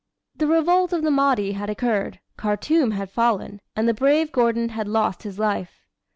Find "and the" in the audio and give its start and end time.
3.75-3.93